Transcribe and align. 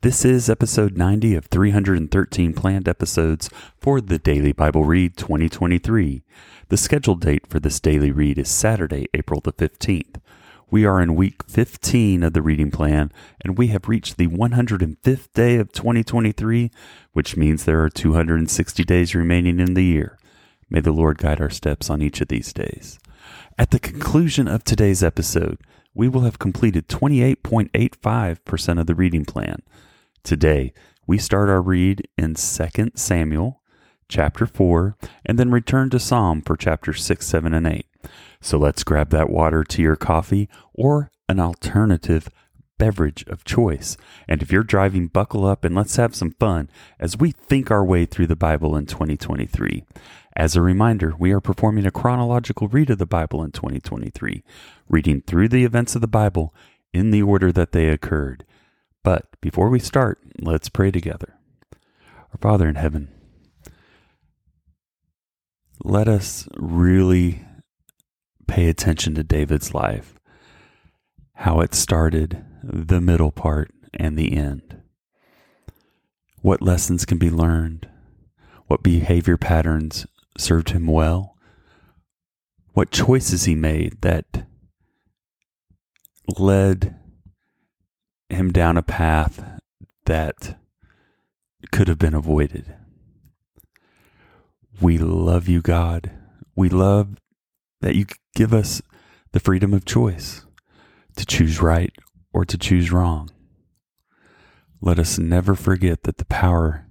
This 0.00 0.24
is 0.24 0.48
episode 0.48 0.96
90 0.96 1.34
of 1.34 1.46
313 1.46 2.54
planned 2.54 2.86
episodes 2.86 3.50
for 3.80 4.00
the 4.00 4.20
Daily 4.20 4.52
Bible 4.52 4.84
Read 4.84 5.16
2023. 5.16 6.22
The 6.68 6.76
scheduled 6.76 7.20
date 7.22 7.48
for 7.48 7.58
this 7.58 7.80
daily 7.80 8.12
read 8.12 8.38
is 8.38 8.48
Saturday, 8.48 9.08
April 9.12 9.40
the 9.40 9.52
15th. 9.52 10.20
We 10.70 10.84
are 10.84 11.00
in 11.00 11.16
week 11.16 11.42
15 11.48 12.22
of 12.22 12.32
the 12.32 12.42
reading 12.42 12.70
plan, 12.70 13.10
and 13.44 13.58
we 13.58 13.66
have 13.68 13.88
reached 13.88 14.18
the 14.18 14.28
105th 14.28 15.32
day 15.32 15.56
of 15.56 15.72
2023, 15.72 16.70
which 17.12 17.36
means 17.36 17.64
there 17.64 17.82
are 17.82 17.90
260 17.90 18.84
days 18.84 19.16
remaining 19.16 19.58
in 19.58 19.74
the 19.74 19.84
year. 19.84 20.16
May 20.70 20.78
the 20.78 20.92
Lord 20.92 21.18
guide 21.18 21.40
our 21.40 21.50
steps 21.50 21.90
on 21.90 22.02
each 22.02 22.20
of 22.20 22.28
these 22.28 22.52
days. 22.52 23.00
At 23.58 23.72
the 23.72 23.80
conclusion 23.80 24.46
of 24.46 24.62
today's 24.62 25.02
episode, 25.02 25.58
we 25.98 26.08
will 26.08 26.20
have 26.20 26.38
completed 26.38 26.86
28.85% 26.86 28.80
of 28.80 28.86
the 28.86 28.94
reading 28.94 29.24
plan. 29.24 29.60
Today, 30.22 30.72
we 31.08 31.18
start 31.18 31.48
our 31.48 31.60
read 31.60 32.06
in 32.16 32.36
2 32.36 32.92
Samuel 32.94 33.60
chapter 34.08 34.46
4 34.46 34.96
and 35.26 35.40
then 35.40 35.50
return 35.50 35.90
to 35.90 35.98
Psalm 35.98 36.40
for 36.40 36.56
chapters 36.56 37.02
6, 37.02 37.26
7, 37.26 37.52
and 37.52 37.66
8. 37.66 37.84
So 38.40 38.58
let's 38.58 38.84
grab 38.84 39.10
that 39.10 39.28
water, 39.28 39.64
to 39.64 39.82
your 39.82 39.96
coffee 39.96 40.48
or 40.72 41.10
an 41.28 41.40
alternative 41.40 42.28
beverage 42.78 43.24
of 43.26 43.44
choice. 43.44 43.96
And 44.28 44.40
if 44.40 44.52
you're 44.52 44.62
driving, 44.62 45.08
buckle 45.08 45.44
up 45.44 45.64
and 45.64 45.74
let's 45.74 45.96
have 45.96 46.14
some 46.14 46.30
fun 46.38 46.70
as 47.00 47.18
we 47.18 47.32
think 47.32 47.72
our 47.72 47.84
way 47.84 48.06
through 48.06 48.28
the 48.28 48.36
Bible 48.36 48.76
in 48.76 48.86
2023. 48.86 49.84
As 50.38 50.54
a 50.54 50.62
reminder, 50.62 51.14
we 51.18 51.32
are 51.32 51.40
performing 51.40 51.84
a 51.84 51.90
chronological 51.90 52.68
read 52.68 52.90
of 52.90 52.98
the 52.98 53.06
Bible 53.06 53.42
in 53.42 53.50
2023, 53.50 54.44
reading 54.88 55.20
through 55.20 55.48
the 55.48 55.64
events 55.64 55.96
of 55.96 56.00
the 56.00 56.06
Bible 56.06 56.54
in 56.92 57.10
the 57.10 57.22
order 57.22 57.50
that 57.50 57.72
they 57.72 57.88
occurred. 57.88 58.46
But 59.02 59.26
before 59.40 59.68
we 59.68 59.80
start, 59.80 60.20
let's 60.40 60.68
pray 60.68 60.92
together. 60.92 61.34
Our 62.30 62.38
Father 62.40 62.68
in 62.68 62.76
heaven, 62.76 63.08
let 65.82 66.06
us 66.06 66.46
really 66.56 67.44
pay 68.46 68.68
attention 68.68 69.16
to 69.16 69.24
David's 69.24 69.74
life, 69.74 70.20
how 71.34 71.58
it 71.58 71.74
started, 71.74 72.44
the 72.62 73.00
middle 73.00 73.32
part, 73.32 73.72
and 73.92 74.16
the 74.16 74.36
end. 74.36 74.82
What 76.42 76.62
lessons 76.62 77.04
can 77.04 77.18
be 77.18 77.28
learned? 77.28 77.88
What 78.68 78.84
behavior 78.84 79.36
patterns 79.36 80.06
served 80.38 80.70
him 80.70 80.86
well? 80.86 81.36
What 82.72 82.90
choices 82.90 83.44
he 83.44 83.54
made 83.54 84.00
that 84.00 84.46
led 86.38 86.94
him 88.28 88.52
down 88.52 88.76
a 88.76 88.82
path 88.82 89.60
that 90.06 90.58
could 91.70 91.88
have 91.88 91.98
been 91.98 92.14
avoided. 92.14 92.74
We 94.80 94.98
love 94.98 95.48
you, 95.48 95.60
God. 95.60 96.12
We 96.54 96.68
love 96.68 97.16
that 97.80 97.94
you 97.94 98.06
give 98.34 98.54
us 98.54 98.80
the 99.32 99.40
freedom 99.40 99.74
of 99.74 99.84
choice 99.84 100.44
to 101.16 101.26
choose 101.26 101.60
right 101.60 101.92
or 102.32 102.44
to 102.44 102.56
choose 102.56 102.92
wrong. 102.92 103.30
Let 104.80 104.98
us 104.98 105.18
never 105.18 105.54
forget 105.54 106.04
that 106.04 106.18
the 106.18 106.24
power 106.24 106.86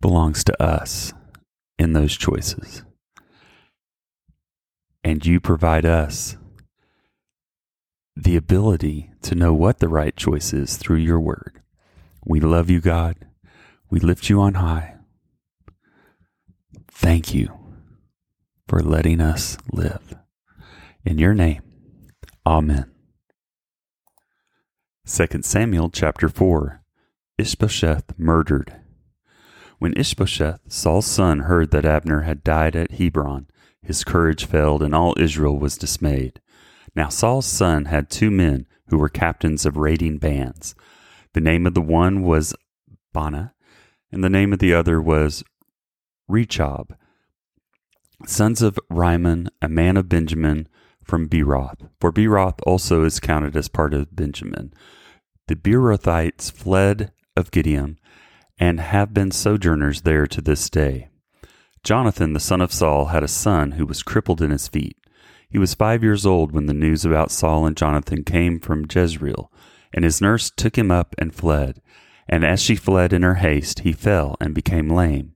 belongs 0.00 0.44
to 0.44 0.62
us 0.62 1.12
in 1.80 1.94
those 1.94 2.14
choices. 2.14 2.82
And 5.02 5.24
you 5.24 5.40
provide 5.40 5.86
us 5.86 6.36
the 8.14 8.36
ability 8.36 9.10
to 9.22 9.34
know 9.34 9.54
what 9.54 9.78
the 9.78 9.88
right 9.88 10.14
choice 10.14 10.52
is 10.52 10.76
through 10.76 10.98
your 10.98 11.18
word. 11.18 11.62
We 12.22 12.38
love 12.38 12.68
you, 12.68 12.82
God. 12.82 13.16
We 13.88 13.98
lift 13.98 14.28
you 14.28 14.42
on 14.42 14.54
high. 14.54 14.96
Thank 16.86 17.32
you 17.32 17.48
for 18.68 18.82
letting 18.82 19.22
us 19.22 19.56
live. 19.72 20.14
In 21.06 21.16
your 21.16 21.32
name, 21.32 21.62
Amen. 22.44 22.90
2 25.06 25.26
Samuel 25.42 25.88
chapter 25.88 26.28
4 26.28 26.82
Ishbosheth 27.38 28.18
murdered. 28.18 28.79
When 29.80 29.94
Ishbosheth, 29.96 30.60
Saul's 30.68 31.06
son, 31.06 31.40
heard 31.40 31.70
that 31.70 31.86
Abner 31.86 32.20
had 32.20 32.44
died 32.44 32.76
at 32.76 32.90
Hebron, 32.90 33.46
his 33.82 34.04
courage 34.04 34.44
failed 34.44 34.82
and 34.82 34.94
all 34.94 35.14
Israel 35.18 35.58
was 35.58 35.78
dismayed. 35.78 36.38
Now 36.94 37.08
Saul's 37.08 37.46
son 37.46 37.86
had 37.86 38.10
two 38.10 38.30
men 38.30 38.66
who 38.88 38.98
were 38.98 39.08
captains 39.08 39.64
of 39.64 39.78
raiding 39.78 40.18
bands. 40.18 40.74
The 41.32 41.40
name 41.40 41.66
of 41.66 41.72
the 41.72 41.80
one 41.80 42.22
was 42.22 42.54
Baanah, 43.14 43.52
and 44.12 44.22
the 44.22 44.28
name 44.28 44.52
of 44.52 44.58
the 44.58 44.74
other 44.74 45.00
was 45.00 45.42
Rechab, 46.28 46.94
sons 48.26 48.60
of 48.60 48.78
Rimmon, 48.90 49.48
a 49.62 49.68
man 49.70 49.96
of 49.96 50.10
Benjamin 50.10 50.68
from 51.02 51.26
Beeroth. 51.26 51.88
For 51.98 52.12
Beeroth 52.12 52.60
also 52.66 53.04
is 53.04 53.18
counted 53.18 53.56
as 53.56 53.68
part 53.68 53.94
of 53.94 54.14
Benjamin. 54.14 54.74
The 55.48 55.56
Beerothites 55.56 56.50
fled 56.50 57.12
of 57.34 57.50
Gibeon 57.50 57.98
and 58.60 58.78
have 58.78 59.14
been 59.14 59.30
sojourners 59.30 60.02
there 60.02 60.26
to 60.26 60.42
this 60.42 60.68
day. 60.68 61.08
Jonathan, 61.82 62.34
the 62.34 62.40
son 62.40 62.60
of 62.60 62.74
Saul, 62.74 63.06
had 63.06 63.22
a 63.24 63.28
son 63.28 63.72
who 63.72 63.86
was 63.86 64.02
crippled 64.02 64.42
in 64.42 64.50
his 64.50 64.68
feet. 64.68 64.98
He 65.48 65.58
was 65.58 65.72
five 65.72 66.02
years 66.04 66.26
old 66.26 66.52
when 66.52 66.66
the 66.66 66.74
news 66.74 67.06
about 67.06 67.30
Saul 67.30 67.64
and 67.64 67.74
Jonathan 67.74 68.22
came 68.22 68.60
from 68.60 68.84
Jezreel, 68.94 69.50
and 69.94 70.04
his 70.04 70.20
nurse 70.20 70.50
took 70.50 70.76
him 70.76 70.90
up 70.90 71.14
and 71.16 71.34
fled. 71.34 71.80
And 72.28 72.44
as 72.44 72.60
she 72.60 72.76
fled 72.76 73.14
in 73.14 73.22
her 73.22 73.36
haste, 73.36 73.80
he 73.80 73.92
fell 73.92 74.36
and 74.40 74.54
became 74.54 74.90
lame. 74.90 75.34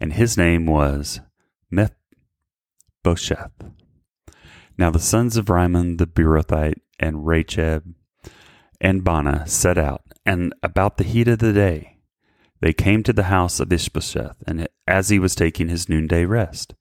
And 0.00 0.12
his 0.12 0.38
name 0.38 0.66
was 0.66 1.20
Mephibosheth. 1.70 3.50
Now 4.78 4.90
the 4.90 5.00
sons 5.00 5.36
of 5.36 5.50
Rimmon 5.50 5.96
the 5.96 6.06
Beerothite 6.06 6.80
and 6.98 7.26
Rechab 7.26 7.92
and 8.80 9.04
Baanah 9.04 9.48
set 9.48 9.76
out, 9.76 10.02
and 10.24 10.54
about 10.62 10.96
the 10.96 11.04
heat 11.04 11.28
of 11.28 11.40
the 11.40 11.52
day 11.52 11.91
they 12.62 12.72
came 12.72 13.02
to 13.02 13.12
the 13.12 13.24
house 13.24 13.58
of 13.58 13.72
Ishbosheth, 13.72 14.36
and 14.46 14.68
as 14.86 15.08
he 15.08 15.18
was 15.18 15.34
taking 15.34 15.68
his 15.68 15.88
noonday 15.88 16.24
rest. 16.24 16.74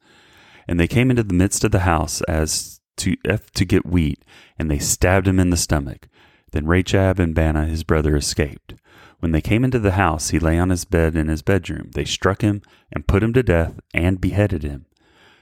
And 0.68 0.80
they 0.80 0.88
came 0.88 1.10
into 1.10 1.24
the 1.24 1.34
midst 1.34 1.64
of 1.64 1.72
the 1.72 1.80
house 1.80 2.22
as 2.22 2.80
to 2.98 3.16
to 3.56 3.66
get 3.66 3.86
wheat, 3.86 4.24
and 4.60 4.70
they 4.70 4.78
stabbed 4.78 5.28
him 5.28 5.40
in 5.40 5.50
the 5.50 5.58
stomach. 5.58 6.08
Then 6.52 6.68
Rechab 6.68 7.20
and 7.20 7.36
Baanah 7.36 7.68
his 7.68 7.84
brother 7.84 8.16
escaped. 8.16 8.76
When 9.20 9.32
they 9.32 9.42
came 9.42 9.64
into 9.64 9.80
the 9.80 9.94
house, 9.94 10.30
he 10.30 10.38
lay 10.38 10.60
on 10.60 10.70
his 10.70 10.86
bed 10.86 11.16
in 11.16 11.28
his 11.28 11.42
bedroom. 11.42 11.90
They 11.96 12.06
struck 12.06 12.42
him 12.42 12.62
and 12.92 13.08
put 13.08 13.24
him 13.24 13.34
to 13.34 13.42
death 13.42 13.80
and 13.92 14.22
beheaded 14.22 14.62
him. 14.62 14.86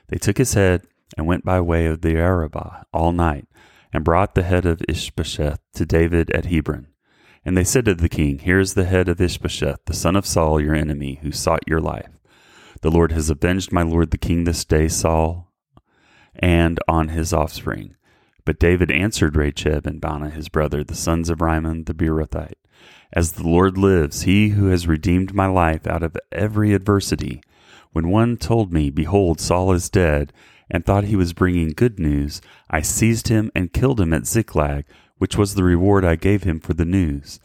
They 0.07 0.17
took 0.17 0.37
his 0.37 0.53
head 0.53 0.83
and 1.17 1.27
went 1.27 1.43
by 1.43 1.59
way 1.59 1.85
of 1.85 1.99
the 1.99 2.15
Arabah 2.15 2.85
all 2.93 3.11
night, 3.11 3.47
and 3.91 4.05
brought 4.05 4.35
the 4.35 4.43
head 4.43 4.65
of 4.65 4.81
Ishbosheth 4.87 5.59
to 5.73 5.85
David 5.85 6.31
at 6.31 6.45
Hebron. 6.45 6.87
And 7.49 7.57
they 7.57 7.63
said 7.63 7.85
to 7.85 7.95
the 7.95 8.09
king, 8.09 8.37
Here 8.37 8.59
is 8.59 8.75
the 8.75 8.85
head 8.85 9.09
of 9.09 9.19
Ishbosheth, 9.19 9.85
the 9.85 9.95
son 9.95 10.15
of 10.15 10.27
Saul, 10.27 10.61
your 10.61 10.75
enemy, 10.75 11.17
who 11.23 11.31
sought 11.31 11.67
your 11.67 11.81
life. 11.81 12.19
The 12.81 12.91
Lord 12.91 13.11
has 13.11 13.31
avenged 13.31 13.71
my 13.71 13.81
lord 13.81 14.11
the 14.11 14.19
king 14.19 14.43
this 14.43 14.63
day, 14.63 14.87
Saul, 14.87 15.51
and 16.35 16.79
on 16.87 17.07
his 17.07 17.33
offspring. 17.33 17.95
But 18.45 18.59
David 18.59 18.91
answered 18.91 19.35
Rechab 19.35 19.87
and 19.87 19.99
Baanah 19.99 20.31
his 20.31 20.47
brother, 20.47 20.83
the 20.83 20.93
sons 20.93 21.27
of 21.27 21.41
Rimmon 21.41 21.85
the 21.85 21.95
Beerothite, 21.95 22.53
As 23.11 23.31
the 23.31 23.47
Lord 23.47 23.79
lives, 23.79 24.21
he 24.21 24.49
who 24.49 24.67
has 24.67 24.85
redeemed 24.85 25.33
my 25.33 25.47
life 25.47 25.87
out 25.87 26.03
of 26.03 26.15
every 26.31 26.75
adversity, 26.75 27.41
when 27.93 28.09
one 28.09 28.37
told 28.37 28.71
me, 28.71 28.91
Behold, 28.91 29.39
Saul 29.39 29.71
is 29.71 29.89
dead, 29.89 30.33
and 30.69 30.85
thought 30.85 31.05
he 31.05 31.15
was 31.15 31.33
bringing 31.33 31.69
good 31.69 31.97
news, 31.97 32.41
I 32.69 32.81
seized 32.81 33.29
him 33.29 33.51
and 33.55 33.73
killed 33.73 33.99
him 33.99 34.13
at 34.13 34.27
Ziklag, 34.27 34.85
which 35.19 35.37
was 35.37 35.53
the 35.53 35.63
reward 35.63 36.03
I 36.03 36.15
gave 36.15 36.43
him 36.43 36.59
for 36.59 36.73
the 36.73 36.85
news. 36.85 37.39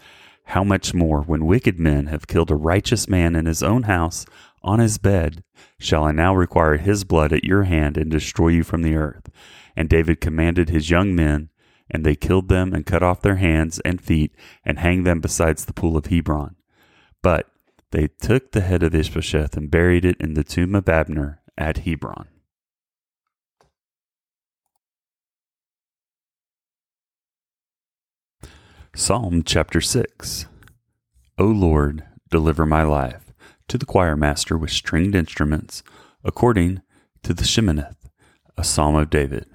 How 0.49 0.65
much 0.65 0.95
more, 0.95 1.21
when 1.21 1.47
wicked 1.47 1.79
men 1.79 2.07
have 2.07 2.27
killed 2.27 2.51
a 2.51 2.57
righteous 2.57 3.09
man 3.09 3.37
in 3.37 3.47
his 3.47 3.63
own 3.63 3.85
house, 3.85 4.25
on 4.63 4.79
his 4.79 4.99
bed, 4.99 5.45
shall 5.79 6.05
I 6.05 6.13
now 6.13 6.35
require 6.35 6.77
his 6.77 7.05
blood 7.05 7.33
at 7.33 7.45
your 7.45 7.65
hand 7.65 7.99
and 7.99 8.11
destroy 8.11 8.49
you 8.49 8.65
from 8.65 8.83
the 8.83 8.97
earth? 8.97 9.29
And 9.77 9.89
David 9.89 10.21
commanded 10.21 10.71
his 10.71 10.91
young 10.91 11.15
men, 11.15 11.51
and 11.91 12.05
they 12.05 12.15
killed 12.15 12.49
them 12.49 12.73
and 12.73 12.87
cut 12.87 13.03
off 13.03 13.21
their 13.21 13.37
hands 13.37 13.81
and 13.85 14.01
feet 14.01 14.35
and 14.65 14.79
hanged 14.79 15.07
them 15.07 15.21
besides 15.21 15.65
the 15.65 15.75
pool 15.75 15.97
of 15.97 16.07
Hebron. 16.07 16.57
But 17.23 17.51
they 17.91 18.09
took 18.09 18.53
the 18.53 18.63
head 18.63 18.83
of 18.83 18.95
Ishbosheth 18.95 19.57
and 19.57 19.71
buried 19.71 20.05
it 20.05 20.17
in 20.19 20.35
the 20.35 20.45
tomb 20.45 20.75
of 20.75 20.89
Abner 20.89 21.41
at 21.59 21.79
Hebron. 21.79 22.29
Psalm 28.97 29.43
chapter 29.43 29.81
6 29.81 30.47
O 31.37 31.47
Lord, 31.47 32.05
deliver 32.31 32.65
my 32.65 32.85
life 32.85 33.35
to 33.67 33.77
the 33.77 33.85
choir 33.85 34.15
master 34.15 34.57
with 34.57 34.71
stringed 34.71 35.17
instruments, 35.17 35.83
according 36.23 36.81
to 37.25 37.35
the 37.35 37.43
Sheminith, 37.43 37.97
a 38.57 38.63
psalm 38.63 38.95
of 38.95 39.11
David. 39.11 39.47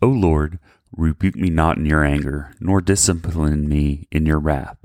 O 0.00 0.06
Lord, 0.06 0.58
rebuke 0.90 1.36
me 1.36 1.50
not 1.50 1.76
in 1.76 1.84
your 1.84 2.02
anger, 2.02 2.54
nor 2.58 2.80
discipline 2.80 3.68
me 3.68 4.08
in 4.10 4.24
your 4.24 4.38
wrath. 4.38 4.78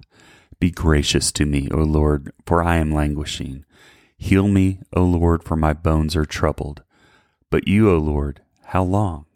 Be 0.59 0.69
gracious 0.69 1.31
to 1.31 1.45
me, 1.45 1.69
O 1.71 1.77
Lord, 1.77 2.33
for 2.45 2.61
I 2.61 2.75
am 2.75 2.93
languishing. 2.93 3.63
Heal 4.17 4.49
me, 4.49 4.81
O 4.93 5.03
Lord, 5.05 5.45
for 5.45 5.55
my 5.55 5.71
bones 5.71 6.13
are 6.17 6.25
troubled. 6.25 6.83
But 7.49 7.69
you, 7.69 7.89
O 7.89 7.97
Lord, 7.99 8.41
how 8.65 8.83
long? 8.83 9.27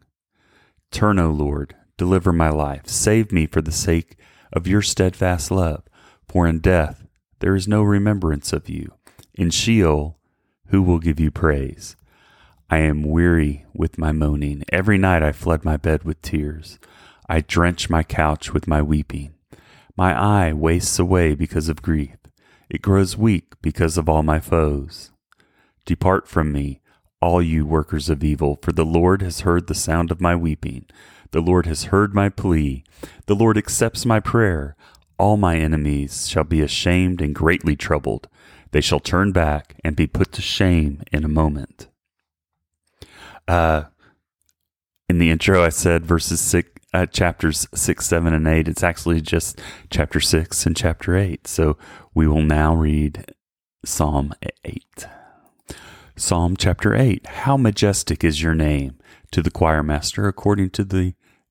Turn, 0.91 1.19
O 1.19 1.31
Lord, 1.31 1.73
deliver 1.97 2.31
my 2.33 2.49
life. 2.49 2.87
Save 2.87 3.31
me 3.31 3.45
for 3.47 3.61
the 3.61 3.71
sake 3.71 4.17
of 4.51 4.67
your 4.67 4.81
steadfast 4.81 5.51
love. 5.51 5.83
For 6.27 6.47
in 6.47 6.59
death 6.59 7.05
there 7.39 7.55
is 7.55 7.67
no 7.67 7.83
remembrance 7.83 8.53
of 8.53 8.69
you. 8.69 8.93
In 9.33 9.49
Sheol, 9.49 10.17
who 10.67 10.81
will 10.81 10.99
give 10.99 11.19
you 11.19 11.31
praise? 11.31 11.95
I 12.69 12.79
am 12.79 13.03
weary 13.03 13.65
with 13.73 13.97
my 13.97 14.11
moaning. 14.11 14.63
Every 14.71 14.97
night 14.97 15.21
I 15.21 15.31
flood 15.31 15.63
my 15.63 15.77
bed 15.77 16.03
with 16.03 16.21
tears. 16.21 16.79
I 17.29 17.41
drench 17.41 17.89
my 17.89 18.03
couch 18.03 18.53
with 18.53 18.67
my 18.67 18.81
weeping. 18.81 19.33
My 19.95 20.19
eye 20.19 20.53
wastes 20.53 20.99
away 20.99 21.35
because 21.35 21.69
of 21.69 21.81
grief. 21.81 22.17
It 22.69 22.81
grows 22.81 23.15
weak 23.15 23.53
because 23.61 23.97
of 23.97 24.09
all 24.09 24.23
my 24.23 24.39
foes. 24.39 25.11
Depart 25.85 26.27
from 26.27 26.51
me, 26.51 26.81
all 27.21 27.41
you 27.41 27.65
workers 27.65 28.09
of 28.09 28.23
evil, 28.23 28.57
for 28.61 28.71
the 28.71 28.85
Lord 28.85 29.21
has 29.21 29.41
heard 29.41 29.67
the 29.67 29.75
sound 29.75 30.11
of 30.11 30.19
my 30.19 30.35
weeping. 30.35 30.85
The 31.35 31.41
Lord 31.41 31.65
has 31.65 31.91
heard 31.91 32.15
my 32.15 32.29
plea. 32.29 32.85
The 33.25 33.35
Lord 33.35 33.57
accepts 33.57 34.05
my 34.05 34.21
prayer. 34.21 34.77
All 35.19 35.35
my 35.35 35.57
enemies 35.57 36.29
shall 36.29 36.45
be 36.45 36.61
ashamed 36.61 37.19
and 37.19 37.35
greatly 37.35 37.75
troubled. 37.75 38.29
They 38.71 38.79
shall 38.79 39.01
turn 39.01 39.33
back 39.33 39.75
and 39.83 39.97
be 39.97 40.07
put 40.07 40.31
to 40.31 40.41
shame 40.41 41.03
in 41.11 41.25
a 41.25 41.27
moment. 41.27 41.89
Uh, 43.49 43.83
in 45.09 45.17
the 45.17 45.29
intro, 45.29 45.61
I 45.61 45.67
said 45.67 46.05
verses 46.05 46.39
six, 46.39 46.71
uh, 46.93 47.05
chapters 47.05 47.67
six, 47.75 48.05
seven, 48.05 48.33
and 48.33 48.47
eight. 48.47 48.69
It's 48.69 48.81
actually 48.81 49.19
just 49.19 49.59
chapter 49.89 50.21
six 50.21 50.65
and 50.65 50.73
chapter 50.73 51.17
eight. 51.17 51.49
So 51.49 51.77
we 52.13 52.29
will 52.29 52.43
now 52.43 52.73
read 52.73 53.25
Psalm 53.83 54.33
eight. 54.63 55.05
Psalm 56.15 56.55
chapter 56.55 56.95
8 56.95 57.27
How 57.27 57.57
majestic 57.57 58.23
is 58.23 58.41
your 58.41 58.55
name 58.55 58.95
to 59.31 59.41
the 59.41 59.51
choir 59.51 59.83
master 59.83 60.29
according 60.29 60.69
to 60.69 60.85
the 60.85 61.13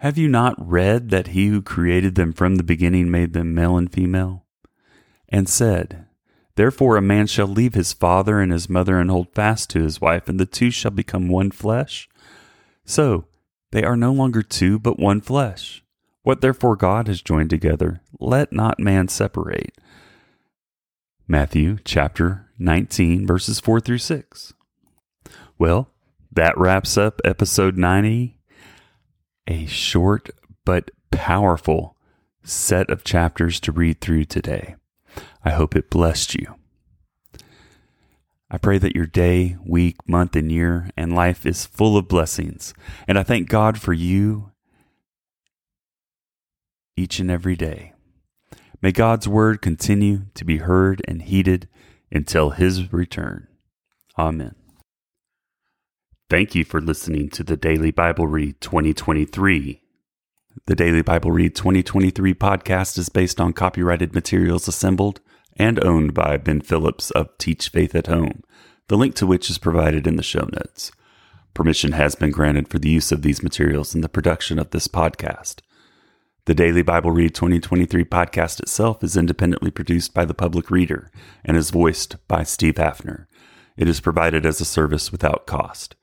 Have 0.00 0.18
you 0.18 0.28
not 0.28 0.54
read 0.58 1.08
that 1.10 1.28
he 1.28 1.48
who 1.48 1.62
created 1.62 2.16
them 2.16 2.32
from 2.32 2.56
the 2.56 2.62
beginning 2.62 3.10
made 3.10 3.32
them 3.32 3.54
male 3.54 3.78
and 3.78 3.90
female? 3.90 4.44
And 5.28 5.48
said, 5.48 6.06
Therefore 6.54 6.96
a 6.96 7.02
man 7.02 7.26
shall 7.26 7.46
leave 7.46 7.74
his 7.74 7.92
father 7.92 8.40
and 8.40 8.52
his 8.52 8.68
mother 8.68 8.98
and 8.98 9.10
hold 9.10 9.34
fast 9.34 9.70
to 9.70 9.82
his 9.82 10.00
wife, 10.00 10.28
and 10.28 10.38
the 10.38 10.46
two 10.46 10.70
shall 10.70 10.90
become 10.90 11.28
one 11.28 11.50
flesh? 11.50 12.08
So, 12.84 13.26
they 13.72 13.84
are 13.84 13.96
no 13.96 14.12
longer 14.12 14.42
two, 14.42 14.78
but 14.78 14.98
one 14.98 15.20
flesh. 15.20 15.82
What 16.22 16.40
therefore 16.40 16.76
God 16.76 17.08
has 17.08 17.22
joined 17.22 17.50
together, 17.50 18.02
let 18.20 18.52
not 18.52 18.78
man 18.78 19.08
separate. 19.08 19.76
Matthew 21.26 21.78
chapter 21.84 22.50
19, 22.58 23.26
verses 23.26 23.60
4 23.60 23.80
through 23.80 23.98
6. 23.98 24.54
Well, 25.58 25.90
that 26.30 26.56
wraps 26.58 26.98
up 26.98 27.20
episode 27.24 27.76
90. 27.76 28.35
A 29.46 29.66
short 29.66 30.30
but 30.64 30.90
powerful 31.10 31.96
set 32.42 32.90
of 32.90 33.04
chapters 33.04 33.60
to 33.60 33.72
read 33.72 34.00
through 34.00 34.24
today. 34.24 34.76
I 35.44 35.50
hope 35.50 35.76
it 35.76 35.90
blessed 35.90 36.34
you. 36.34 36.56
I 38.50 38.58
pray 38.58 38.78
that 38.78 38.94
your 38.94 39.06
day, 39.06 39.56
week, 39.64 39.96
month, 40.08 40.36
and 40.36 40.50
year 40.52 40.90
and 40.96 41.14
life 41.14 41.44
is 41.44 41.66
full 41.66 41.96
of 41.96 42.08
blessings. 42.08 42.74
And 43.08 43.18
I 43.18 43.22
thank 43.22 43.48
God 43.48 43.80
for 43.80 43.92
you 43.92 44.52
each 46.96 47.18
and 47.18 47.30
every 47.30 47.56
day. 47.56 47.92
May 48.80 48.92
God's 48.92 49.26
word 49.26 49.62
continue 49.62 50.26
to 50.34 50.44
be 50.44 50.58
heard 50.58 51.02
and 51.08 51.22
heeded 51.22 51.68
until 52.12 52.50
his 52.50 52.92
return. 52.92 53.48
Amen. 54.18 54.54
Thank 56.28 56.56
you 56.56 56.64
for 56.64 56.80
listening 56.80 57.28
to 57.30 57.44
the 57.44 57.56
Daily 57.56 57.92
Bible 57.92 58.26
Read 58.26 58.60
2023. 58.60 59.80
The 60.66 60.74
Daily 60.74 61.02
Bible 61.02 61.30
Read 61.30 61.54
2023 61.54 62.34
podcast 62.34 62.98
is 62.98 63.08
based 63.08 63.40
on 63.40 63.52
copyrighted 63.52 64.12
materials 64.12 64.66
assembled 64.66 65.20
and 65.56 65.78
owned 65.84 66.14
by 66.14 66.36
Ben 66.36 66.62
Phillips 66.62 67.12
of 67.12 67.28
Teach 67.38 67.68
Faith 67.68 67.94
at 67.94 68.08
Home, 68.08 68.42
the 68.88 68.96
link 68.96 69.14
to 69.14 69.24
which 69.24 69.48
is 69.48 69.58
provided 69.58 70.04
in 70.04 70.16
the 70.16 70.22
show 70.24 70.48
notes. 70.52 70.90
Permission 71.54 71.92
has 71.92 72.16
been 72.16 72.32
granted 72.32 72.66
for 72.66 72.80
the 72.80 72.90
use 72.90 73.12
of 73.12 73.22
these 73.22 73.44
materials 73.44 73.94
in 73.94 74.00
the 74.00 74.08
production 74.08 74.58
of 74.58 74.70
this 74.70 74.88
podcast. 74.88 75.60
The 76.46 76.54
Daily 76.54 76.82
Bible 76.82 77.12
Read 77.12 77.36
2023 77.36 78.04
podcast 78.04 78.58
itself 78.58 79.04
is 79.04 79.16
independently 79.16 79.70
produced 79.70 80.12
by 80.12 80.24
the 80.24 80.34
public 80.34 80.72
reader 80.72 81.12
and 81.44 81.56
is 81.56 81.70
voiced 81.70 82.16
by 82.26 82.42
Steve 82.42 82.74
Haffner. 82.74 83.26
It 83.76 83.86
is 83.86 84.00
provided 84.00 84.44
as 84.44 84.60
a 84.60 84.64
service 84.64 85.12
without 85.12 85.46
cost. 85.46 85.94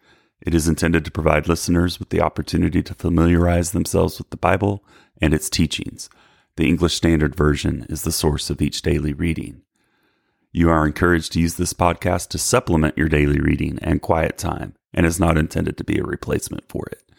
It 0.46 0.54
is 0.54 0.68
intended 0.68 1.06
to 1.06 1.12
provide 1.12 1.48
listeners 1.48 2.00
with 2.00 2.10
the 2.10 2.20
opportunity 2.20 2.84
to 2.84 2.94
familiarize 2.94 3.72
themselves 3.72 4.18
with 4.18 4.30
the 4.30 4.38
Bible 4.38 4.84
and 5.22 5.34
its 5.34 5.50
teachings. 5.50 6.10
The 6.58 6.68
English 6.68 6.96
Standard 6.96 7.34
Version 7.34 7.86
is 7.88 8.04
the 8.04 8.12
source 8.12 8.50
of 8.50 8.62
each 8.62 8.82
daily 8.82 9.14
reading. 9.14 9.62
You 10.52 10.70
are 10.70 10.86
encouraged 10.86 11.32
to 11.34 11.40
use 11.40 11.56
this 11.56 11.74
podcast 11.74 12.28
to 12.30 12.38
supplement 12.38 12.98
your 12.98 13.08
daily 13.08 13.40
reading 13.40 13.80
and 13.82 14.02
quiet 14.02 14.38
time 14.38 14.76
and 14.94 15.06
is 15.06 15.20
not 15.20 15.38
intended 15.38 15.78
to 15.78 15.86
be 15.86 15.98
a 15.98 16.04
replacement 16.04 16.68
for 16.68 16.86
it. 16.92 17.10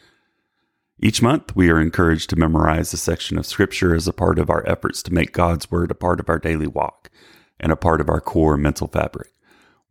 Each 1.00 1.23
month, 1.23 1.57
we 1.57 1.71
are 1.71 1.81
encouraged 1.81 2.28
to 2.31 2.37
memorize 2.37 2.93
a 2.93 2.99
section 2.99 3.38
of 3.38 3.47
Scripture 3.47 3.95
as 3.95 4.07
a 4.07 4.12
part 4.12 4.38
of 4.38 4.50
our 4.50 4.69
efforts 4.69 5.02
to 5.02 5.14
make 5.14 5.33
God's 5.33 5.71
Word 5.71 5.90
a 5.90 5.95
part 5.95 6.21
of 6.21 6.28
our 6.28 6.38
daily 6.38 6.66
walk 6.66 7.11
and 7.59 7.73
a 7.73 7.76
part 7.76 8.02
of 8.02 8.11
our 8.11 8.21
core 8.21 8.59
mental 8.59 8.87
fabric. 8.87 9.31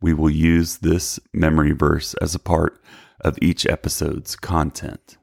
We 0.00 0.14
will 0.14 0.30
use 0.30 0.78
this 0.78 1.18
memory 1.32 1.72
verse 1.72 2.14
as 2.14 2.34
a 2.34 2.38
part 2.38 2.80
of 3.24 3.38
each 3.42 3.66
episode's 3.66 4.36
content. 4.36 5.16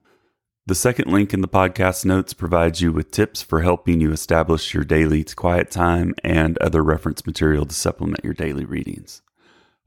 The 0.66 0.76
second 0.76 1.12
link 1.12 1.34
in 1.34 1.42
the 1.42 1.48
podcast 1.48 2.06
notes 2.06 2.34
provides 2.34 2.82
you 2.82 2.92
with 2.92 3.12
tips 3.12 3.42
for 3.42 3.62
helping 3.62 4.02
you 4.02 4.12
establish 4.12 4.74
your 4.74 4.84
daily 4.84 5.24
quiet 5.24 5.72
time 5.72 6.14
and 6.24 6.58
other 6.58 6.84
reference 6.84 7.26
material 7.26 7.66
to 7.66 7.74
supplement 7.74 8.24
your 8.24 8.34
daily 8.34 8.66
readings. 8.66 9.22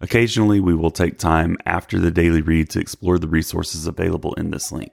Occasionally, 0.01 0.61
we 0.61 0.75
will 0.75 0.91
take 0.91 1.19
time 1.19 1.57
after 1.67 1.99
the 1.99 2.11
daily 2.11 2.43
read 2.43 2.71
to 2.71 2.81
explore 2.81 3.19
the 3.19 3.29
resources 3.29 3.87
available 3.87 4.35
in 4.35 4.51
this 4.51 4.73
link 4.73 4.93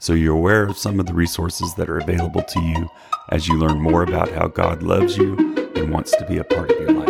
so 0.00 0.14
you're 0.14 0.34
aware 0.34 0.64
of 0.64 0.78
some 0.78 0.98
of 0.98 1.04
the 1.06 1.12
resources 1.12 1.74
that 1.74 1.90
are 1.90 1.98
available 1.98 2.42
to 2.42 2.60
you 2.60 2.88
as 3.28 3.46
you 3.46 3.58
learn 3.58 3.78
more 3.78 4.02
about 4.02 4.30
how 4.30 4.48
God 4.48 4.82
loves 4.82 5.16
you 5.16 5.36
and 5.76 5.92
wants 5.92 6.16
to 6.16 6.26
be 6.26 6.38
a 6.38 6.44
part 6.44 6.70
of 6.70 6.80
your 6.80 6.92
life. 6.92 7.09